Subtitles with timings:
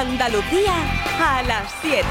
[0.00, 0.72] Andalucía
[1.20, 2.06] a las 7.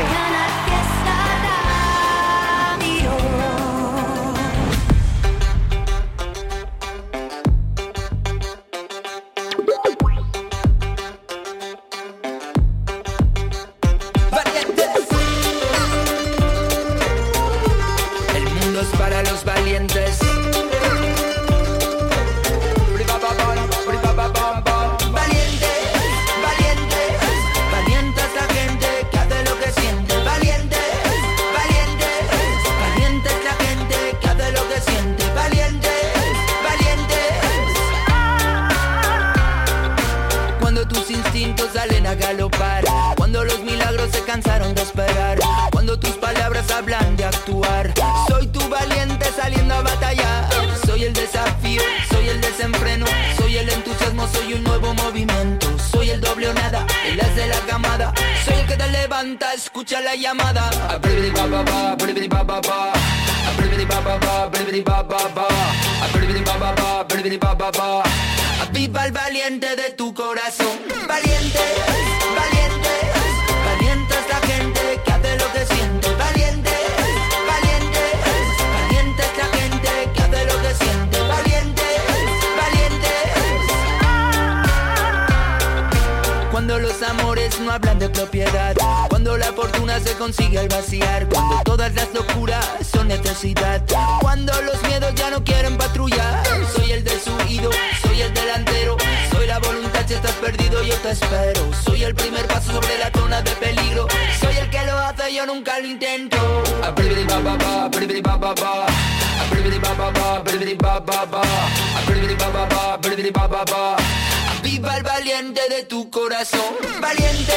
[114.62, 117.54] Viva el valiente de tu corazón, valiente,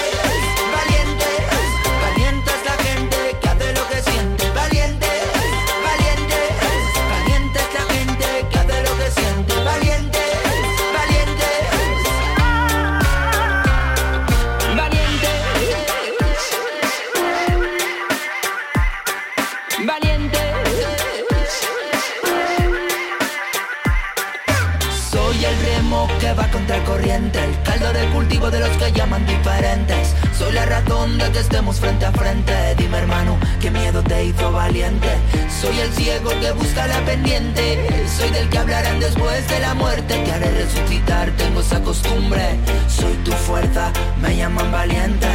[0.72, 0.91] valiente.
[30.38, 32.52] Soy la razón de que estemos frente a frente.
[32.76, 35.08] Dime hermano, qué miedo te hizo valiente.
[35.60, 38.06] Soy el ciego que busca la pendiente.
[38.16, 40.14] Soy del que hablarán después de la muerte.
[40.24, 42.58] Te haré resucitar, tengo esa costumbre.
[42.88, 45.28] Soy tu fuerza, me llaman valiente.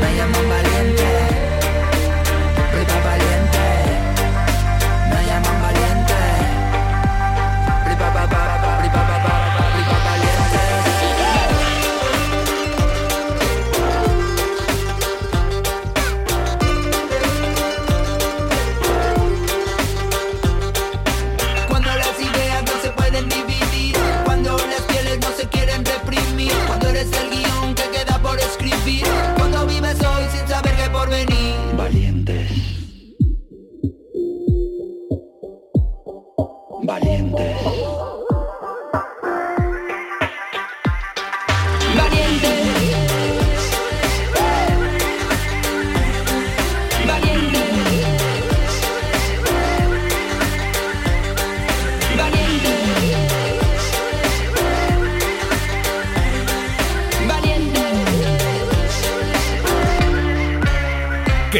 [0.00, 0.71] Me llaman valiente.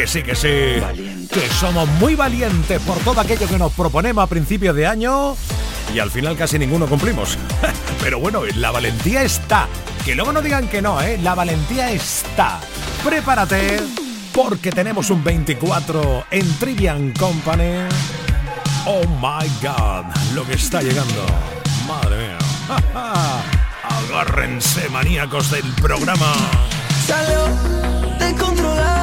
[0.07, 0.47] Sí, que sí.
[1.31, 5.35] Que somos muy valientes por todo aquello que nos proponemos a principios de año
[5.93, 7.37] y al final casi ninguno cumplimos.
[8.01, 9.67] Pero bueno, la valentía está.
[10.03, 11.19] Que luego no digan que no, ¿eh?
[11.21, 12.59] La valentía está.
[13.03, 13.81] Prepárate
[14.33, 17.87] porque tenemos un 24 en Trivian Company.
[18.85, 21.25] Oh my god, lo que está llegando.
[21.87, 22.37] Madre mía.
[24.09, 26.33] Agárrense, maníacos del programa.
[27.07, 29.02] también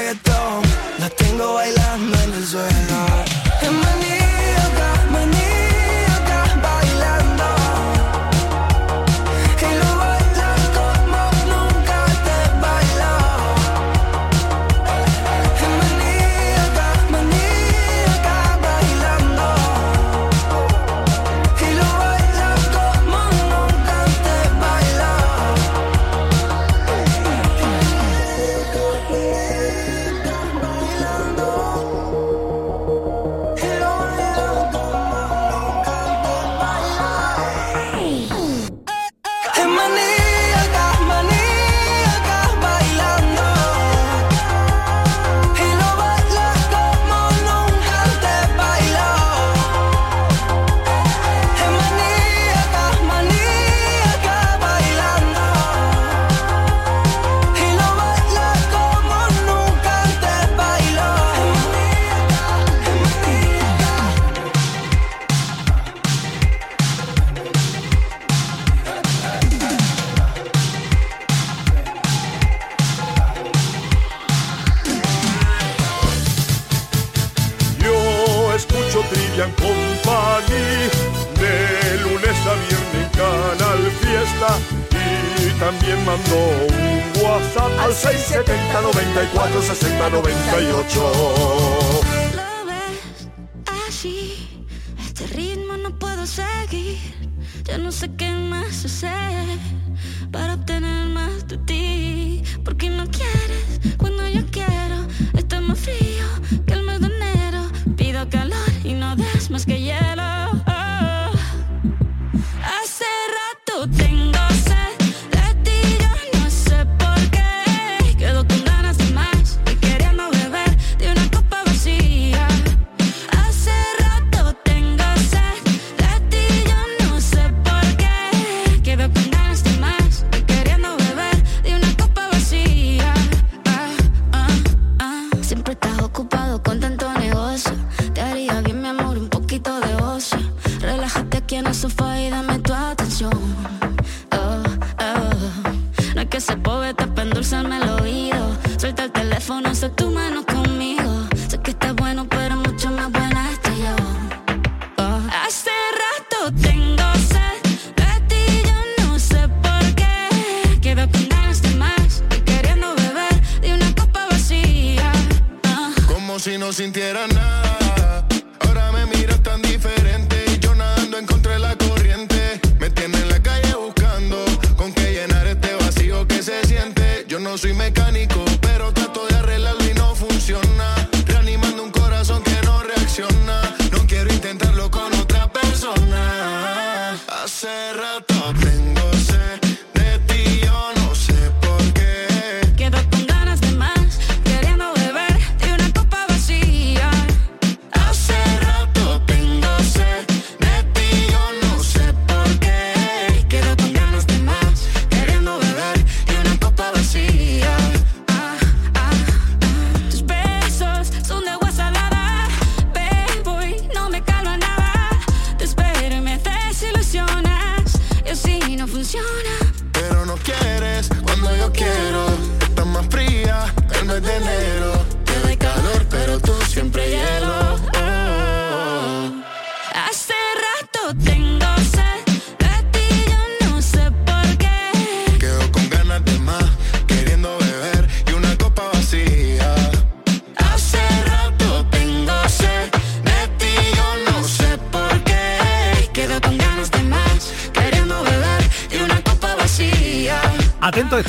[0.00, 0.62] reggaetón,
[0.98, 3.20] la tengo bailando en el suelo.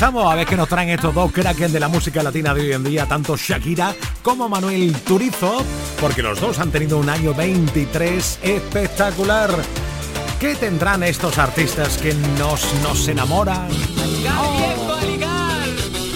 [0.02, 2.74] Estamos a ver qué nos traen estos dos crackers de la música latina de hoy
[2.74, 3.94] en día, tanto Shakira
[4.24, 5.64] como Manuel Turizo,
[6.00, 9.52] porque los dos han tenido un año 23 espectacular.
[10.40, 13.70] ¿Qué tendrán estos artistas que nos, nos enamoran?
[14.40, 14.98] Oh.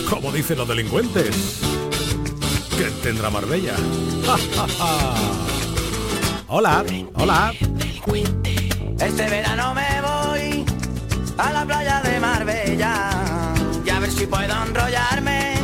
[0.10, 1.62] Como dicen los delincuentes.
[2.76, 3.76] ¿Qué tendrá Marbella?
[6.48, 7.54] hola, hola.
[9.00, 10.66] Este verano me voy
[11.38, 12.55] a la playa de Marbella
[14.26, 15.56] si puedo enrollarme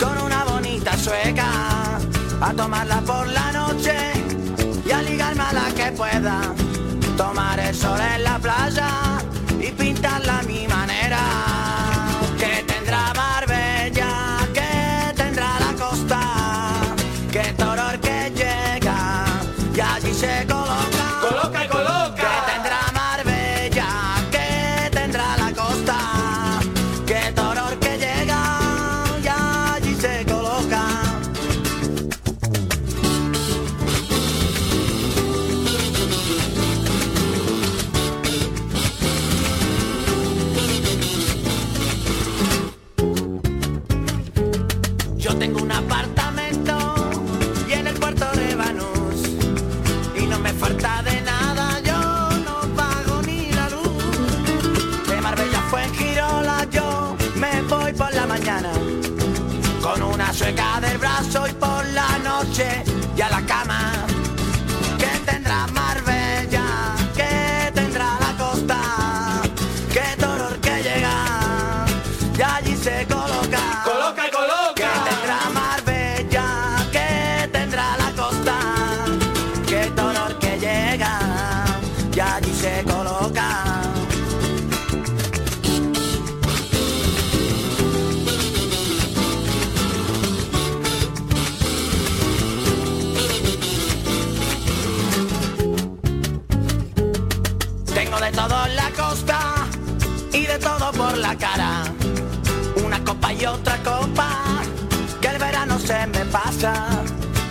[0.00, 1.98] con una bonita sueca,
[2.40, 3.94] a tomarla por la noche
[4.84, 6.40] y a ligarme a la que pueda,
[7.16, 8.88] tomar el sol en la playa
[9.60, 10.66] y pintarla a mi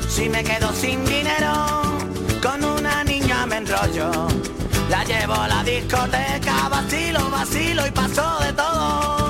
[0.09, 1.83] Si me quedo sin dinero,
[2.41, 4.09] con una niña me enrollo.
[4.89, 9.22] La llevo a la discoteca, vacilo, vacilo y paso de todo.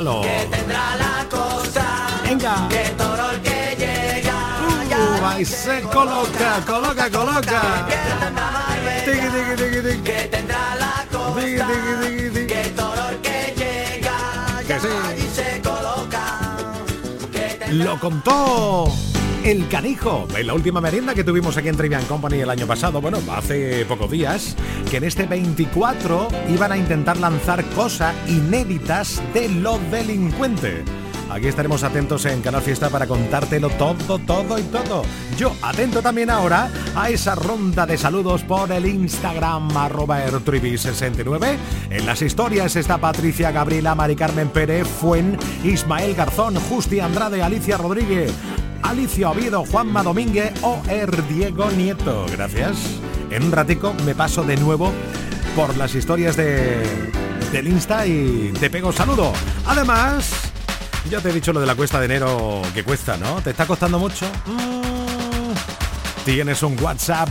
[0.00, 0.22] Cántalo.
[0.22, 1.84] que tendrá la costa,
[2.24, 2.68] Venga.
[2.70, 4.38] que toro el que llega.
[4.66, 7.86] Uh, ahí se coloca, coloca, coloca.
[7.86, 8.50] Que tendrá
[9.04, 10.02] tiki, tiki.
[10.02, 11.04] que tendrá la
[11.34, 12.46] tiki.
[12.46, 14.62] que toro el que llega.
[14.66, 15.28] Que sí.
[15.34, 16.22] se coloca.
[17.30, 19.09] Que Lo contó
[19.44, 23.00] el canijo en la última merienda que tuvimos aquí en Trivian Company el año pasado,
[23.00, 24.56] bueno, hace pocos días,
[24.90, 30.84] que en este 24 iban a intentar lanzar cosas inéditas de los delincuentes.
[31.30, 35.04] Aquí estaremos atentos en Canal Fiesta para contártelo todo, todo y todo.
[35.38, 41.56] Yo atento también ahora a esa ronda de saludos por el Instagram arroba ertrivi69.
[41.90, 47.76] En las historias está Patricia Gabriela, Mari Carmen Pérez, Fuen, Ismael Garzón, Justi Andrade, Alicia
[47.76, 48.32] Rodríguez,
[48.82, 52.26] Alicia Oviedo, Juanma Domínguez o Er Diego Nieto.
[52.30, 52.76] Gracias.
[53.30, 54.92] En un ratico me paso de nuevo
[55.54, 56.82] por las historias de,
[57.52, 59.32] del Insta y te pego saludo.
[59.66, 60.30] Además,
[61.08, 63.40] ya te he dicho lo de la cuesta de enero que cuesta, ¿no?
[63.40, 64.26] ¿Te está costando mucho?
[64.46, 66.24] Mm.
[66.24, 67.28] Tienes un WhatsApp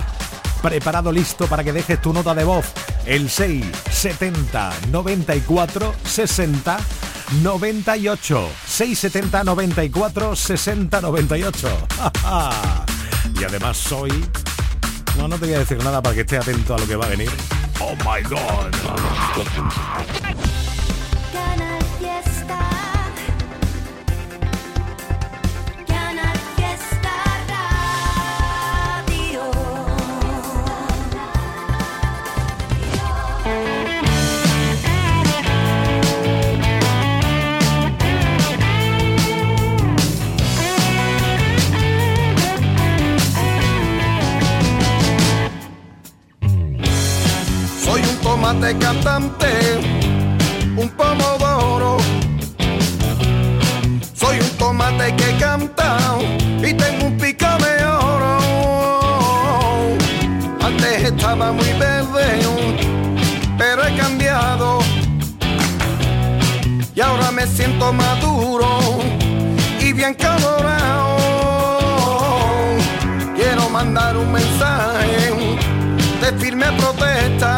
[0.62, 2.65] preparado listo para que dejes tu nota de voz.
[3.06, 6.77] El 670 94 60
[7.41, 8.50] 98.
[8.65, 11.88] 670 94 60 98.
[13.39, 14.12] y además soy...
[15.17, 17.05] No, no te voy a decir nada para que estés atento a lo que va
[17.05, 17.29] a venir.
[17.79, 18.74] Oh my god.
[48.50, 49.48] Tomate cantante,
[50.75, 51.98] un pomodoro.
[54.15, 55.98] Soy un tomate que canta
[56.58, 58.39] y tengo un pico de oro.
[60.62, 62.39] Antes estaba muy verde,
[63.56, 64.79] pero he cambiado.
[66.96, 68.79] Y ahora me siento maduro
[69.79, 71.18] y bien colorado.
[73.36, 75.34] Quiero mandar un mensaje
[76.20, 77.58] de firme protesta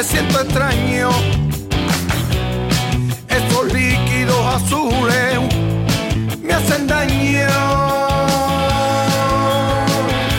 [0.00, 1.10] me siento extraño.
[3.28, 5.38] Estos líquidos azules
[6.42, 7.48] me hacen daño.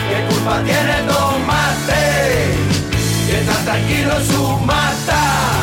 [0.08, 2.54] ¿Qué culpa tiene el tomate?
[3.28, 5.61] Que está tranquilo en su mata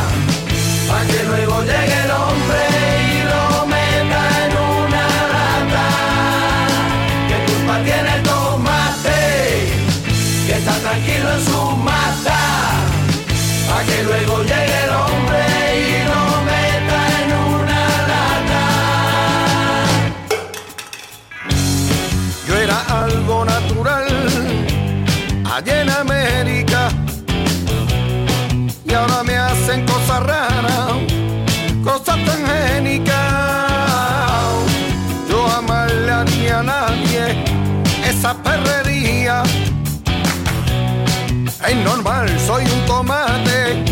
[42.38, 43.82] soy un tomate,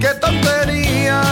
[0.00, 1.22] qué tontería.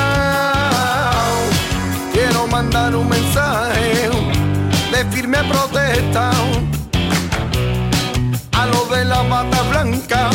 [2.13, 4.11] Quiero mandar un mensaje
[4.93, 6.31] de firme protesta.
[8.53, 10.31] A lo de la bata blanca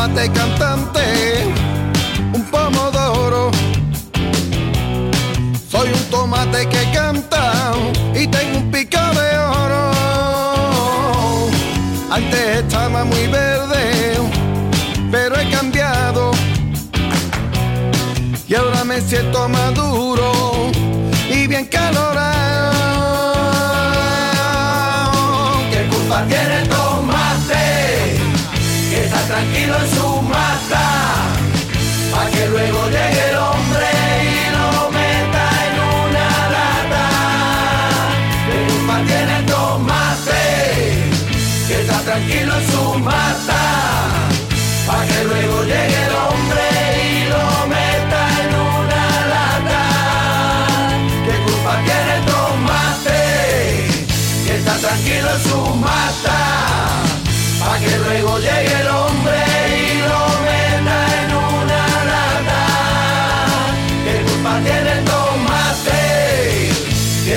[0.00, 1.02] tomate cantante,
[2.32, 3.50] un pomodoro.
[5.70, 7.72] Soy un tomate que canta
[8.14, 9.90] y tengo un pico de oro.
[12.10, 14.16] Antes estaba muy verde,
[15.10, 16.30] pero he cambiado.
[18.48, 19.59] Y ahora me siento maduro
[29.76, 30.86] en su mata.
[32.12, 33.88] Pa' que luego llegue el hombre
[34.22, 37.06] y lo meta en una lata.
[38.46, 40.42] ¿Qué culpa tiene tomate?
[41.68, 43.62] Que está tranquilo en su mata.
[44.86, 46.64] Pa' que luego llegue el hombre
[47.06, 49.04] y lo meta en una
[49.34, 49.82] lata.
[51.24, 53.20] ¿Qué culpa tiene tomate?
[54.46, 56.38] Que está tranquilo en su mata.
[57.60, 58.89] Pa' que luego llegue el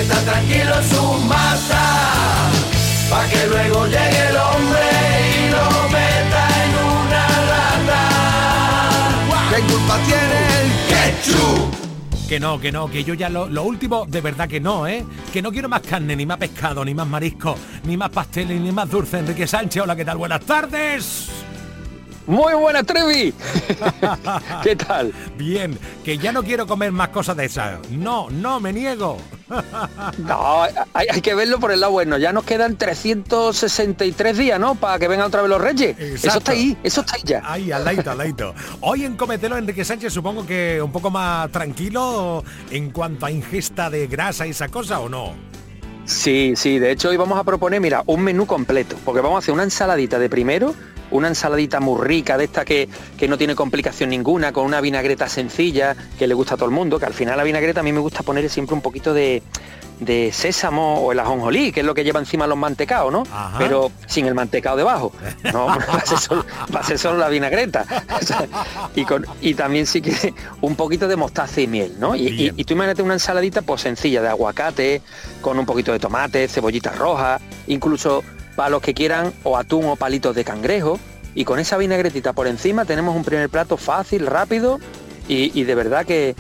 [0.04, 2.52] está tranquilo en su mata.
[3.10, 4.86] Pa' que luego llegue el hombre
[5.38, 8.02] y lo meta en una lata.
[9.50, 12.28] ¿Qué culpa tiene el ketchup?
[12.28, 15.06] Que no, que no, que yo ya lo, lo último, de verdad que no, ¿eh?
[15.32, 18.72] Que no quiero más carne, ni más pescado, ni más marisco, ni más pasteles, ni
[18.72, 19.20] más dulce.
[19.20, 20.18] Enrique Sánchez, hola, ¿qué tal?
[20.18, 21.30] Buenas tardes.
[22.26, 23.34] Muy buena, Trevi.
[24.64, 25.14] ¿Qué tal?
[25.38, 27.90] Bien, que ya no quiero comer más cosas de esas.
[27.92, 29.18] No, no, me niego.
[30.20, 30.64] No,
[30.94, 32.18] hay, hay que verlo por el lado bueno.
[32.18, 34.76] Ya nos quedan 363 días, ¿no?
[34.76, 35.98] Para que vengan otra vez los reyes.
[36.00, 37.42] Eso está ahí, eso está ahí ya.
[37.46, 38.54] Ahí, al ladito, al ladito.
[38.82, 43.90] Hoy en Cometelo, Enrique Sánchez, supongo que un poco más tranquilo en cuanto a ingesta
[43.90, 45.34] de grasa y esa cosa, ¿o no?
[46.06, 49.40] Sí, sí, de hecho hoy vamos a proponer, mira, un menú completo, porque vamos a
[49.40, 50.76] hacer una ensaladita de primero,
[51.12, 55.28] una ensaladita muy rica, de esta que, que no tiene complicación ninguna, con una vinagreta
[55.30, 57.92] sencilla, que le gusta a todo el mundo, que al final la vinagreta a mí
[57.94, 59.44] me gusta poner siempre un poquito de,
[60.00, 63.24] de sésamo o el ajonjolí, que es lo que lleva encima los mantecados, ¿no?
[63.32, 63.58] Ajá.
[63.60, 65.12] Pero sin el mantecado debajo.
[65.54, 67.86] No, va a ser solo, va a ser solo la vinagreta.
[68.96, 72.16] Y, con, y también sí que un poquito de mostaza y miel, ¿no?
[72.16, 75.02] Y, y- y tú imagínate una ensaladita pues sencilla de aguacate,
[75.42, 78.24] con un poquito de tomate, cebollitas rojas, incluso
[78.56, 81.00] para los que quieran o atún o palitos de cangrejo.
[81.36, 84.80] Y con esa vinagretita por encima tenemos un primer plato fácil, rápido
[85.28, 86.36] y, y de verdad que,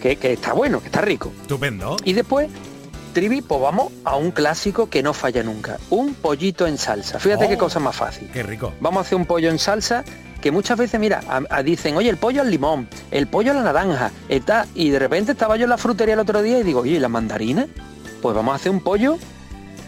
[0.00, 1.32] que- que está bueno, que está rico.
[1.42, 1.96] Estupendo.
[2.04, 2.48] Y después,
[3.12, 5.78] Trivi, pues vamos a un clásico que no falla nunca.
[5.90, 7.18] Un pollito en salsa.
[7.18, 7.48] Fíjate Oh.
[7.48, 8.30] qué cosa más fácil.
[8.30, 8.72] Qué rico.
[8.80, 10.04] Vamos a hacer un pollo en salsa
[10.42, 13.54] que muchas veces, mira, a- a- dicen, oye, el pollo al limón, el pollo a
[13.54, 16.62] la naranja, está, y de repente estaba yo en la frutería el otro día y
[16.62, 17.66] digo, oye, ¿y las mandarinas?
[18.20, 19.18] Pues vamos a hacer un pollo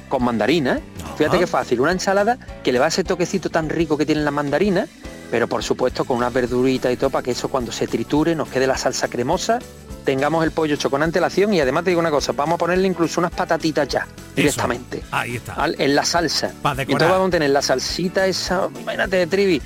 [0.09, 0.81] con mandarina.
[1.17, 1.39] Fíjate Ajá.
[1.39, 4.31] qué fácil, una ensalada que le va a ese toquecito tan rico que tiene la
[4.31, 4.87] mandarina,
[5.31, 8.49] pero por supuesto con unas verduritas y todo para que eso cuando se triture nos
[8.49, 9.59] quede la salsa cremosa,
[10.05, 12.87] tengamos el pollo hecho con antelación y además te digo una cosa, vamos a ponerle
[12.89, 15.03] incluso unas patatitas ya, directamente.
[15.11, 15.67] Ahí está.
[15.77, 16.53] en la salsa.
[16.63, 16.89] Pa' Y decorar.
[16.93, 19.61] entonces vamos a tener la salsita esa, imagínate, Trivi.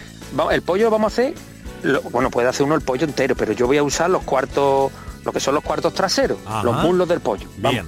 [0.51, 1.35] El pollo lo vamos a hacer,
[1.83, 4.91] lo- bueno, puede hacer uno el pollo entero, pero yo voy a usar los cuartos,
[5.25, 6.63] lo que son los cuartos traseros, Ajá.
[6.65, 7.47] los muslos del pollo.
[7.59, 7.83] Vamos.
[7.83, 7.87] Bien.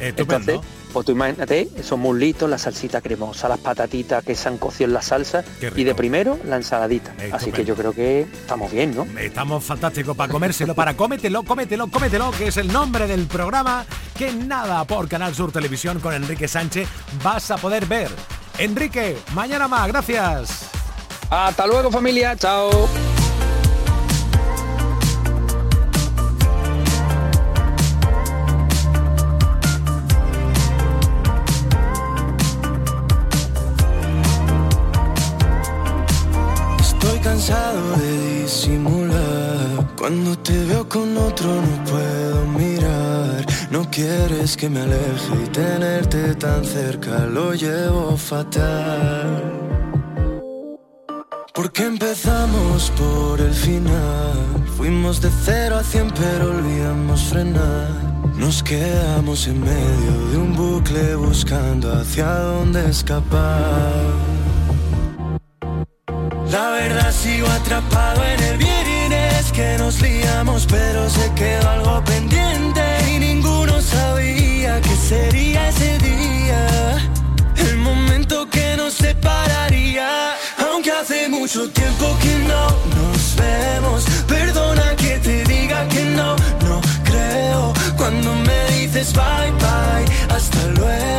[0.00, 0.52] Estupendo.
[0.52, 4.88] Entonces, pues tú imagínate esos muslitos, la salsita cremosa, las patatitas que se han cocido
[4.88, 7.14] en la salsa y de primero la ensaladita.
[7.32, 9.06] Así que yo creo que estamos bien, ¿no?
[9.20, 13.84] Estamos fantásticos para comérselo, para cómetelo, cómetelo, cómetelo, que es el nombre del programa
[14.16, 16.88] que nada por Canal Sur Televisión con Enrique Sánchez
[17.22, 18.08] vas a poder ver.
[18.56, 20.70] Enrique, mañana más, gracias.
[21.28, 22.70] Hasta luego familia, chao.
[40.06, 43.44] Cuando te veo con otro no puedo mirar.
[43.72, 49.42] No quieres que me aleje y tenerte tan cerca lo llevo fatal.
[51.52, 54.64] Porque empezamos por el final.
[54.76, 57.90] Fuimos de cero a cien pero olvidamos frenar.
[58.36, 63.92] Nos quedamos en medio de un bucle buscando hacia dónde escapar.
[66.52, 68.58] La verdad sigo atrapado en el
[69.52, 77.10] que nos liamos, pero se quedó algo pendiente y ninguno sabía que sería ese día,
[77.56, 80.34] el momento que nos separaría.
[80.58, 86.80] Aunque hace mucho tiempo que no nos vemos, perdona que te diga que no, no
[87.04, 88.34] creo cuando
[88.70, 91.15] dices bye bye, hasta luego.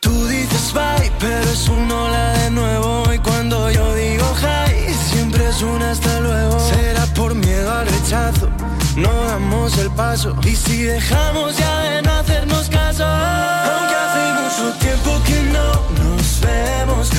[0.00, 3.12] Tú dices bye, pero es un hola de nuevo.
[3.12, 6.58] Y cuando yo digo hi, siempre es un hasta luego.
[6.60, 8.48] Será por miedo al rechazo,
[8.96, 10.36] no damos el paso.
[10.42, 15.68] Y si dejamos ya de no hacernos caso, aunque hace mucho tiempo que no
[16.02, 17.10] nos vemos.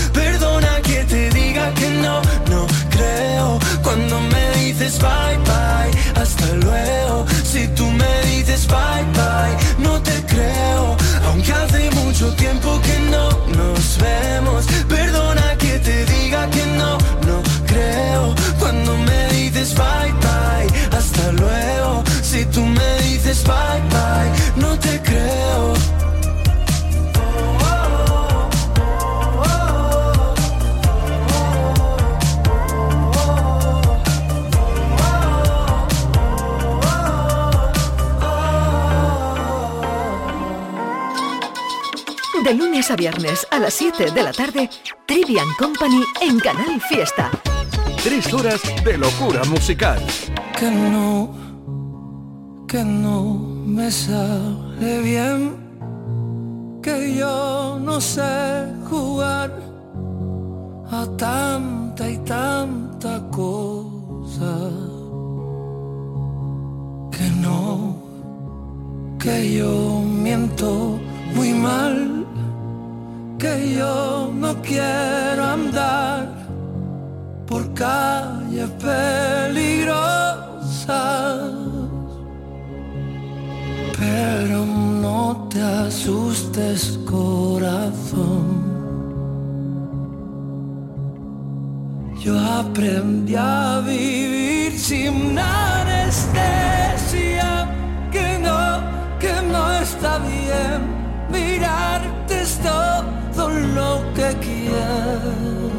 [1.52, 3.60] Diga que no, no creo.
[3.84, 7.26] Cuando me dices bye bye, hasta luego.
[7.44, 10.96] Si tú me dices bye bye, no te creo.
[11.28, 13.26] Aunque hace mucho tiempo que no
[13.58, 14.66] nos vemos.
[14.88, 18.34] Perdona que te diga que no, no creo.
[18.58, 22.02] Cuando me dices bye bye, hasta luego.
[22.22, 26.01] Si tú me dices bye bye, no te creo.
[42.44, 44.68] De lunes a viernes a las 7 de la tarde,
[45.06, 47.30] Trivian Company en Canal Fiesta.
[48.04, 50.00] Tres horas de locura musical.
[50.58, 51.30] Que no,
[52.68, 55.56] que no me sale bien,
[56.82, 59.52] que yo no sé jugar
[60.92, 64.72] a tanta y tanta cosa.
[67.12, 67.96] Que no,
[69.20, 71.00] que yo miento
[71.36, 72.21] muy mal,
[73.42, 76.28] que yo no quiero andar
[77.48, 79.92] por calles peligrosas.
[83.98, 84.66] Pero
[85.06, 88.62] no te asustes, corazón.
[92.24, 96.30] Yo aprendí a vivir sin anestesia,
[98.12, 98.82] que no,
[99.20, 100.80] que no está bien.
[101.32, 102.60] Mirarte es
[103.36, 105.72] todo lo que quiero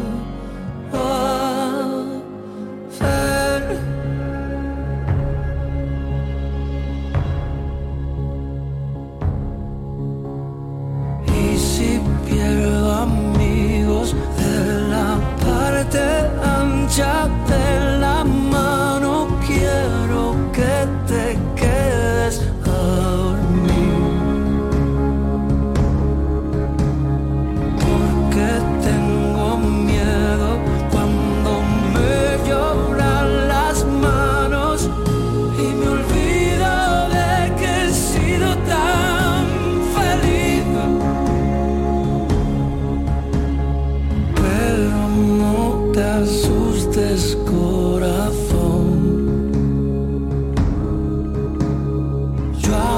[2.91, 3.63] hacer.
[11.27, 14.55] Y si pierdo amigos de
[14.91, 16.03] la parte
[16.59, 17.29] ancha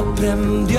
[0.05, 0.75] Yo aprendí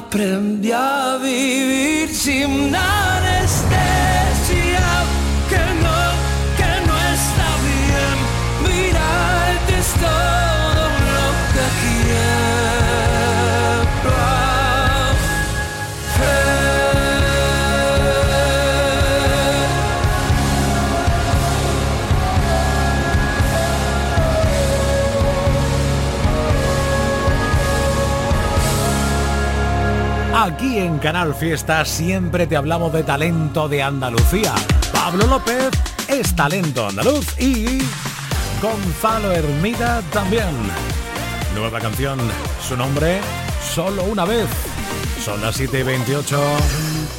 [0.00, 2.99] naprednjavi vicim na
[30.78, 34.54] en Canal Fiesta siempre te hablamos de talento de Andalucía.
[34.92, 35.70] Pablo López
[36.08, 37.80] es talento andaluz y
[38.62, 40.54] Gonzalo Hermida también.
[41.54, 42.18] Nueva canción,
[42.66, 43.20] su nombre,
[43.74, 44.48] Solo una vez.
[45.24, 46.40] Son las 7 y 28.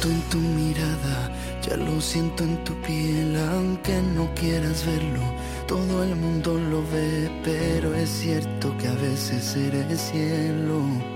[0.04, 1.30] en tu mirada,
[1.62, 5.20] ya lo siento en tu piel, aunque no quieras verlo.
[5.66, 11.11] Todo el mundo lo ve, pero es cierto que a veces eres cielo.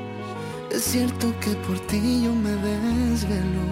[0.77, 3.65] Es cierto que por ti yo me desvelo.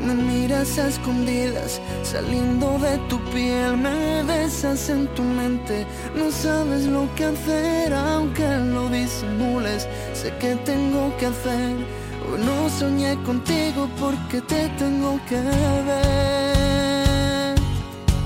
[0.00, 5.86] Me miras a escondidas, saliendo de tu piel, me besas en tu mente.
[6.16, 9.86] No sabes lo que hacer, aunque lo disimules.
[10.14, 11.76] Sé que tengo que hacer.
[12.32, 15.38] Hoy no soñé contigo porque te tengo que
[15.90, 16.30] ver.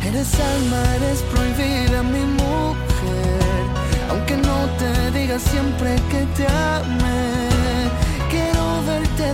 [0.07, 3.65] Eres alma, eres prohibida, mi mujer.
[4.11, 7.54] Aunque no te diga siempre que te amé,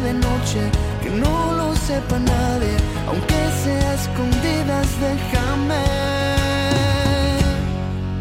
[0.02, 2.76] de noche no lo sepa nadie,
[3.08, 5.84] aunque sea escondidas, déjame.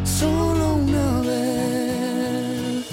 [0.03, 2.85] Solo una vez.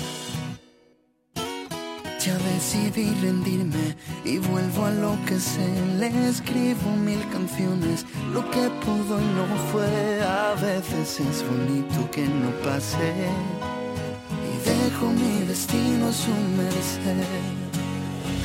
[2.25, 5.69] Ya decidí rendirme y vuelvo a lo que sé.
[5.99, 10.23] Le escribo mil canciones, lo que pudo y no fue.
[10.23, 13.15] A veces es bonito que no pase.
[14.49, 17.56] Y dejo mi destino a su merced.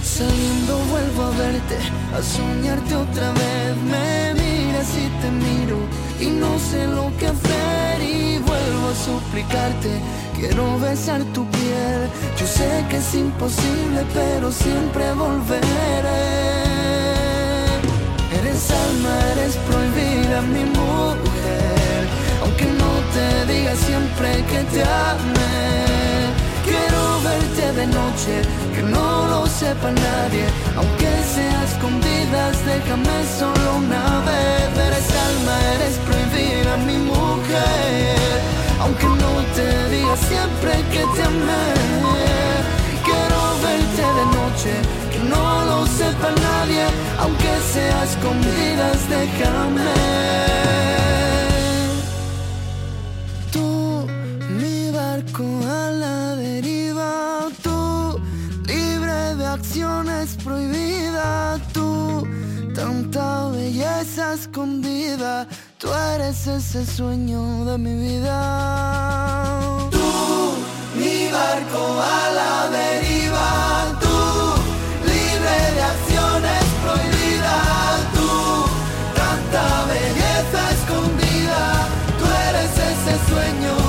[0.03, 1.77] Saliendo vuelvo a verte,
[2.15, 3.77] a soñarte otra vez.
[3.85, 5.77] Me miras y te miro
[6.19, 10.01] y no sé lo que hacer y vuelvo a suplicarte.
[10.35, 12.09] Quiero besar tu piel.
[12.39, 15.61] Yo sé que es imposible, pero siempre volveré.
[18.39, 22.01] Eres alma, eres prohibida, mi mujer.
[22.41, 26.10] Aunque no te diga siempre que te amé.
[27.23, 28.41] Verte de noche
[28.73, 34.87] que no lo sepa nadie, aunque sea escondidas, déjame solo una vez.
[34.87, 38.41] Eres alma, eres prohibida, mi mujer,
[38.81, 41.65] aunque no te diga siempre que te amé.
[43.05, 44.73] Quiero verte de noche,
[45.11, 46.85] que no lo sepa nadie,
[47.19, 50.70] aunque sea escondidas, déjame.
[64.33, 69.77] Escondida, tú eres ese sueño de mi vida.
[69.91, 70.53] Tú,
[70.95, 74.17] mi barco a la deriva, tú,
[75.05, 78.29] libre de acciones prohibidas, tú,
[79.15, 81.87] tanta belleza escondida,
[82.19, 83.80] tú eres ese sueño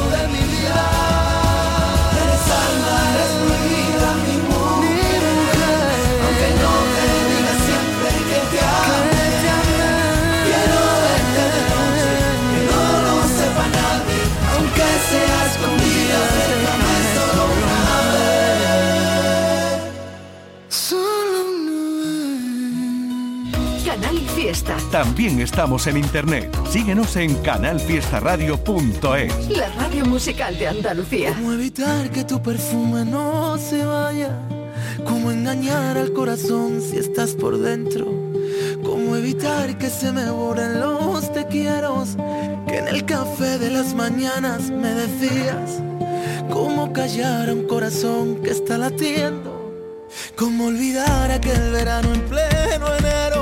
[24.42, 24.76] Fiesta.
[24.90, 26.50] También estamos en internet.
[26.68, 29.48] Síguenos en canalfiestaradio.es.
[29.50, 31.32] La radio musical de Andalucía.
[31.32, 34.36] ¿Cómo evitar que tu perfume no se vaya?
[35.04, 38.06] ¿Cómo engañar al corazón si estás por dentro?
[38.82, 42.02] ¿Cómo evitar que se me borren los te quiero?
[42.66, 45.80] Que en el café de las mañanas me decías.
[46.50, 49.72] ¿Cómo callar a un corazón que está latiendo?
[50.34, 53.41] ¿Cómo olvidar aquel verano en pleno enero?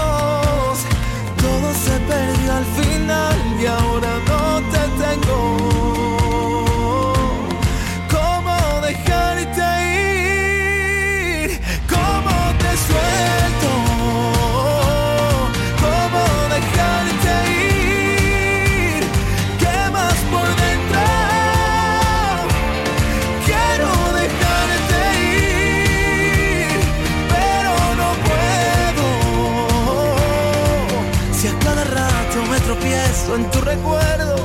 [33.35, 34.35] en tu recuerdo.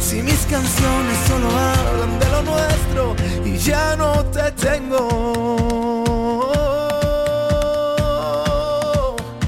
[0.00, 5.76] Si mis canciones solo hablan de lo nuestro y ya no te tengo.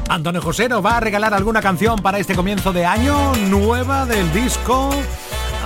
[0.09, 4.33] Antonio José nos va a regalar alguna canción para este comienzo de año nueva del
[4.33, 4.91] disco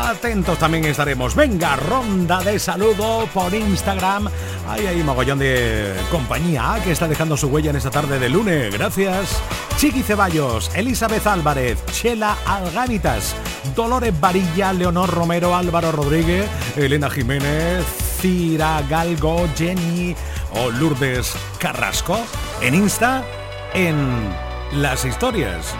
[0.03, 1.36] Atentos también estaremos.
[1.36, 4.28] Venga, ronda de saludo por Instagram.
[4.68, 8.76] Ahí hay mogollón de compañía que está dejando su huella en esta tarde de lunes.
[8.76, 9.40] Gracias.
[9.76, 13.34] Chiqui Ceballos, Elizabeth Álvarez, Chela Alganitas,
[13.76, 17.84] Dolores Varilla, Leonor Romero, Álvaro Rodríguez, Elena Jiménez,
[18.20, 20.16] Cira Galgo, Jenny
[20.55, 22.18] o Lourdes Carrasco.
[22.61, 23.24] En Insta,
[23.72, 24.34] en
[24.72, 25.74] las historias.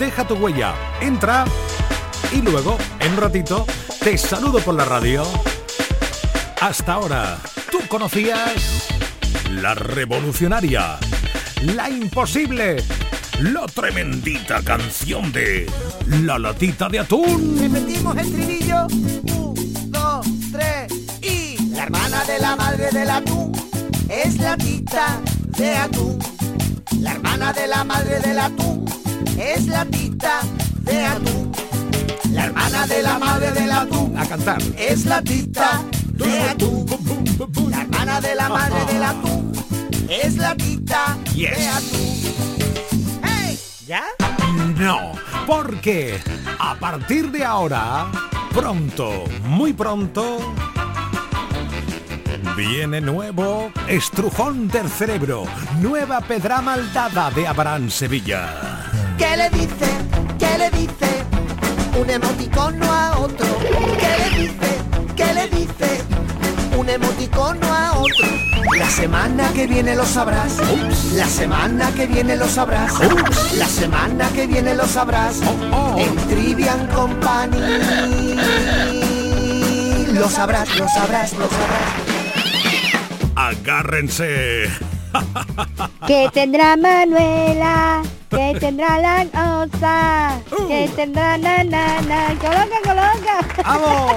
[0.00, 0.74] Deja tu huella.
[1.00, 1.44] Entra
[2.32, 3.66] y luego, en ratito,
[4.02, 5.22] te saludo por la radio.
[6.60, 7.38] Hasta ahora,
[7.70, 8.88] ¿tú conocías
[9.50, 10.98] la revolucionaria,
[11.74, 12.82] la imposible,
[13.40, 15.66] la tremendita canción de
[16.06, 17.58] La latita de atún?
[17.58, 18.86] Repetimos el trinillo.
[18.86, 20.92] Un, dos, tres
[21.22, 21.56] y...
[21.70, 23.52] La hermana de la madre del atún
[24.08, 25.20] es la tita
[25.56, 26.18] de atún.
[27.00, 28.84] La hermana de la madre del atún
[29.38, 30.40] es la tita
[30.82, 31.52] de atún.
[32.40, 34.16] La hermana de la madre del atún.
[34.16, 34.62] A cantar.
[34.78, 35.82] Es la tita
[36.14, 36.86] de atún.
[37.68, 39.52] La hermana de la madre del atún.
[40.08, 43.20] Es la tita de atún.
[43.22, 43.58] ¡Hey!
[43.86, 44.04] ¿Ya?
[44.78, 45.12] No,
[45.46, 46.18] porque
[46.58, 48.06] a partir de ahora,
[48.54, 50.38] pronto, muy pronto,
[52.56, 55.44] Viene nuevo Estrujón del Cerebro,
[55.80, 58.86] nueva pedra maldada de Abraham Sevilla.
[59.16, 59.86] ¿Qué le dice?
[60.38, 61.29] ¿Qué le dice?
[61.96, 63.46] Un emoticono a otro.
[63.98, 64.70] ¿Qué le dice?
[65.16, 66.02] ¿Qué le dice?
[66.76, 68.26] Un emoticono a otro.
[68.78, 70.56] La semana que viene lo sabrás.
[71.14, 72.92] La semana que viene lo sabrás.
[73.56, 75.40] La semana que viene lo sabrás.
[75.42, 75.98] Oh, oh.
[75.98, 77.58] En Trivian Company.
[80.12, 82.10] Lo sabrás, lo sabrás, lo sabrás.
[83.34, 84.68] Agárrense.
[86.06, 88.02] ¿Qué tendrá Manuela?
[88.30, 89.26] ¿Qué tendrá la
[89.64, 90.40] osa?
[90.68, 90.94] ¿Qué uh.
[90.94, 92.28] tendrá na na na?
[92.38, 93.62] ¡Coloca, coloca!
[93.64, 94.12] ¡Vamos!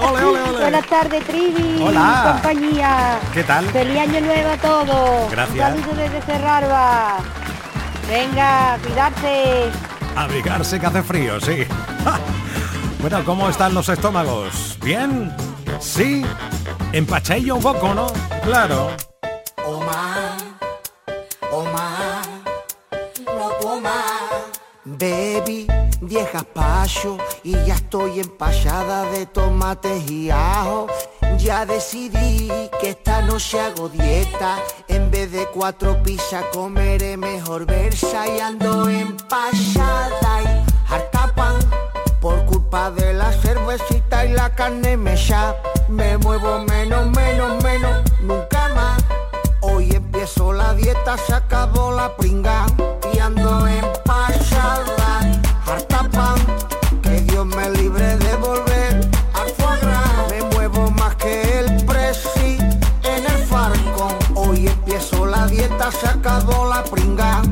[0.00, 0.60] ¡Ole, ole, ole!
[0.60, 1.82] Buenas tardes, Trivi.
[1.82, 2.40] Hola.
[2.42, 3.18] compañía.
[3.32, 3.64] ¿Qué tal?
[3.70, 5.30] Feliz año nuevo a todos.
[5.30, 5.74] Gracias.
[5.74, 7.16] Un saludo desde Cerrarba.
[8.06, 9.70] Venga, cuidarse.
[10.14, 11.64] Abrigarse que hace frío, sí.
[13.00, 14.78] bueno, ¿cómo están los estómagos?
[14.84, 15.34] ¿Bien?
[15.80, 16.22] ¿Sí?
[16.92, 18.06] Empachadillo un poco, ¿no?
[18.44, 18.90] Claro.
[19.66, 20.33] Omar,
[24.86, 25.66] Baby,
[26.02, 30.88] vieja pacho y ya estoy empachada de tomates y ajo.
[31.38, 34.58] Ya decidí que esta noche hago dieta.
[34.88, 41.56] En vez de cuatro pizzas comeré mejor versa y ando empachada y harta pan.
[42.20, 45.56] Por culpa de la cervecita y la carne me ya
[45.88, 49.02] me muevo menos, menos, menos, nunca más.
[49.62, 52.66] Hoy empiezo la dieta, se acabó la pringa
[53.14, 53.93] y ando en
[65.90, 67.42] se acabó la pringa.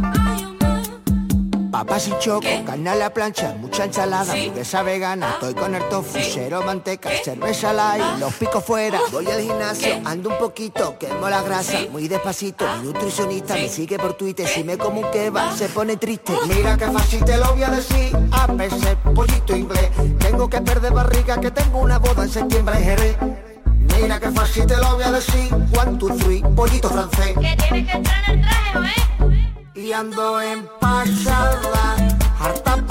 [1.71, 6.19] papas y choco, carne a la plancha, mucha ensalada, hamburguesa vegana, estoy con el tofu,
[6.21, 11.43] cero manteca, cerveza light, los picos fuera, voy al gimnasio, ando un poquito, quemo la
[11.43, 15.69] grasa, muy despacito, mi nutricionista me sigue por Twitter, si me como un kebab, se
[15.69, 20.49] pone triste, mira que fácil te lo voy a decir, a veces pollito inglés, tengo
[20.49, 23.17] que perder barriga, que tengo una boda en septiembre en Jerez.
[24.03, 27.37] Mira que fácil te lo voy a decir, one, two, three, pollito francés.
[27.41, 29.01] Que tienes que entrar en el traje,
[29.31, 29.53] ¿eh?
[29.77, 31.97] Y ando en pasada,
[32.41, 32.85] harta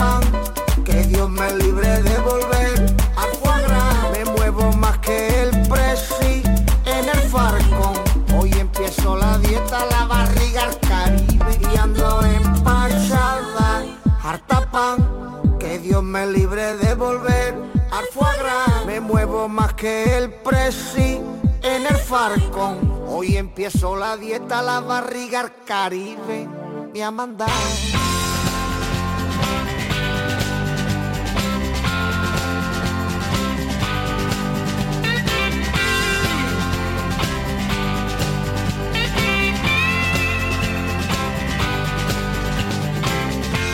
[19.81, 21.19] que el presi
[21.63, 22.77] en el farcón.
[23.07, 26.47] Hoy empiezo la dieta, la barriga al caribe.
[26.93, 27.51] Me ha mandado.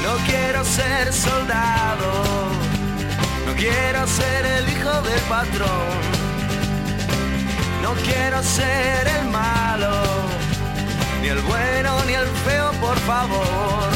[0.04, 2.47] No quiero ser soldado,
[3.58, 5.90] quiero ser el hijo del patrón,
[7.82, 10.04] no quiero ser el malo,
[11.22, 13.90] ni el bueno ni el feo, por favor.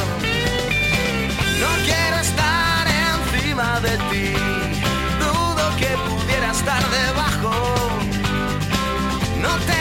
[1.63, 4.33] No quiero estar encima de ti,
[5.19, 7.53] dudo que pudiera estar debajo.
[9.41, 9.80] No tengo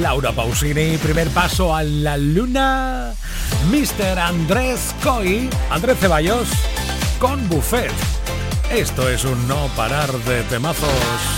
[0.00, 3.12] Laura Pausini, primer paso a la luna.
[3.70, 4.18] Mr.
[4.18, 6.48] Andrés Coy, Andrés Ceballos,
[7.18, 7.92] con Buffet.
[8.70, 11.33] Esto es un no parar de temazos.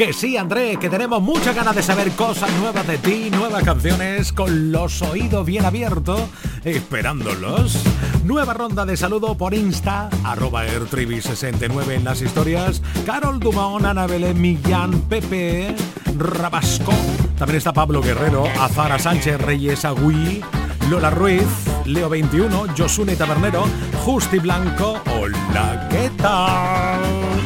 [0.00, 4.32] Que sí, André, que tenemos muchas ganas de saber cosas nuevas de ti, nuevas canciones,
[4.32, 6.22] con los oídos bien abiertos,
[6.64, 7.78] esperándolos.
[8.24, 12.80] Nueva ronda de saludo por Insta, arroba Airtribi69 en las historias.
[13.04, 15.76] Carol Dumont, Ana Belén, Millán, Pepe,
[16.16, 16.94] Rabasco.
[17.38, 20.40] También está Pablo Guerrero, Azara Sánchez Reyes Agüí,
[20.88, 21.44] Lola Ruiz,
[21.84, 23.66] Leo 21, Josune Tabernero,
[24.02, 24.98] Justi Blanco.
[25.14, 27.39] Hola, ¿qué tal?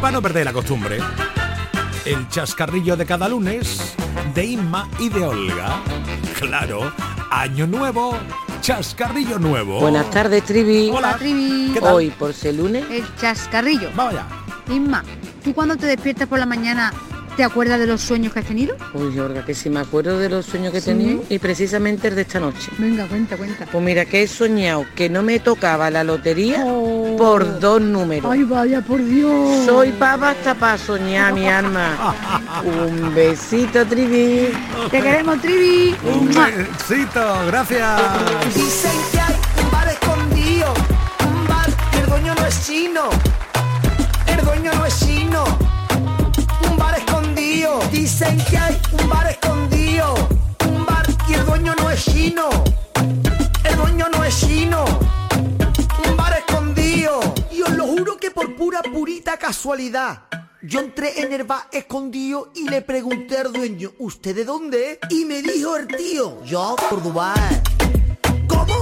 [0.00, 0.98] Para no perder la costumbre,
[2.04, 3.94] el chascarrillo de cada lunes
[4.32, 5.82] de Inma y de Olga.
[6.38, 6.92] Claro,
[7.32, 8.16] año nuevo,
[8.60, 9.80] chascarrillo nuevo.
[9.80, 10.88] Buenas tardes, Trivi.
[10.94, 11.76] Hola, Trivi.
[11.82, 12.84] Hoy, por ser lunes.
[12.88, 13.90] El chascarrillo.
[13.96, 14.26] Vamos allá.
[14.72, 15.02] Inma,
[15.42, 16.92] ¿tú cuando te despiertas por la mañana
[17.38, 18.74] ¿Te acuerdas de los sueños que has tenido?
[18.94, 22.16] Uy, Jorga, que sí me acuerdo de los sueños que he tenido y precisamente el
[22.16, 22.68] de esta noche.
[22.78, 23.64] Venga, cuenta, cuenta.
[23.64, 26.64] Pues mira, que he soñado que no me tocaba la lotería
[27.16, 28.28] por dos números.
[28.28, 29.64] Ay, vaya, por Dios.
[29.64, 32.16] Soy papa hasta para soñar, mi alma.
[32.64, 34.48] Un besito, Trivi.
[34.90, 35.94] Te queremos, Trivi.
[36.12, 38.00] Un besito, gracias.
[38.52, 40.74] Dicen que hay un bar escondido,
[41.24, 43.02] un bar que el dueño no es chino.
[44.26, 45.67] El dueño no es chino.
[48.10, 50.14] Dicen que hay un bar escondido,
[50.66, 52.48] un bar y el dueño no es chino.
[53.62, 54.82] El dueño no es chino.
[56.08, 57.20] Un bar escondido.
[57.52, 60.22] Y os lo juro que por pura purita casualidad.
[60.62, 64.98] Yo entré en el bar escondido y le pregunté al dueño, ¿usted de dónde?
[65.10, 67.60] Y me dijo el tío, yo, Cordobés.
[68.48, 68.74] ¿Cómo?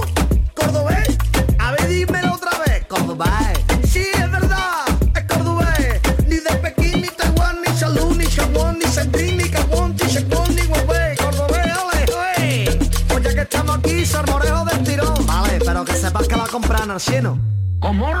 [0.55, 1.17] ¿Cordobés?
[1.59, 2.85] A ver, dímelo otra vez.
[2.87, 3.66] Cordobés.
[10.67, 11.15] Huawei.
[11.17, 12.79] Cordobés, ole.
[13.07, 14.05] Pues ya que estamos aquí,
[14.65, 15.25] del tirón.
[15.25, 16.35] Vale, pero que sepas que
[16.99, 17.37] cielo.
[17.79, 18.11] ¿Cómo?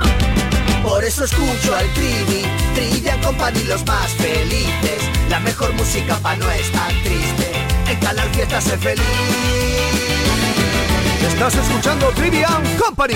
[0.83, 2.43] Por eso escucho al Trivi,
[2.75, 5.01] Trivia Company los más felices.
[5.29, 7.51] La mejor música pa' no estar triste.
[7.87, 9.03] En Canal Fiesta sé feliz.
[11.27, 13.15] Estás escuchando Trivian Company.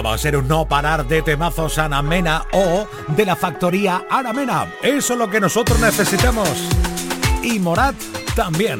[0.00, 4.72] Va a ser un no parar de temazos Anamena o de la factoría Anamena.
[4.80, 6.48] Eso es lo que nosotros necesitamos.
[7.42, 7.96] Y Morat
[8.36, 8.78] también.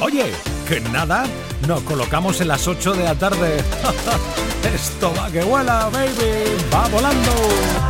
[0.00, 0.32] Oye,
[0.68, 1.24] que nada,
[1.66, 3.56] nos colocamos en las 8 de la tarde.
[4.74, 6.56] Esto va que vuela, baby.
[6.72, 7.89] Va volando.